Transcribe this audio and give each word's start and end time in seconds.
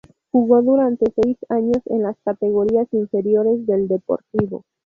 Jugó 0.31 0.63
durante 0.63 1.11
seis 1.21 1.37
años 1.49 1.77
en 1.85 2.01
las 2.01 2.17
categorías 2.25 2.87
inferiores 2.91 3.67
del 3.67 3.87
Deportivo. 3.87 4.63